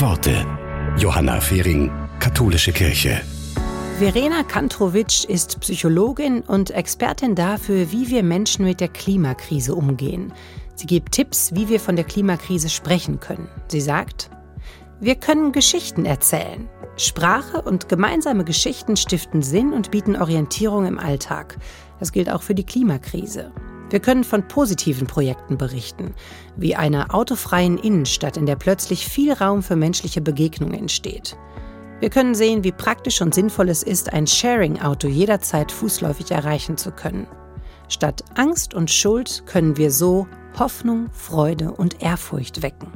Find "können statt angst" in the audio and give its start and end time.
36.90-38.74